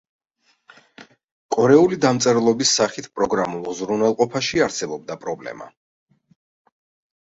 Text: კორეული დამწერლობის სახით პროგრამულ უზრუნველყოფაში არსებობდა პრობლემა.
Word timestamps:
კორეული 1.57 1.99
დამწერლობის 2.07 2.73
სახით 2.79 3.11
პროგრამულ 3.21 3.71
უზრუნველყოფაში 3.77 4.67
არსებობდა 4.71 5.23
პრობლემა. 5.25 5.75